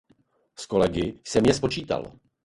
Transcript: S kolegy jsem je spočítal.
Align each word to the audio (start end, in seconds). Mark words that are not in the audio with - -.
S 0.59 0.65
kolegy 0.65 1.19
jsem 1.25 1.43
je 1.45 1.53
spočítal. 1.53 2.15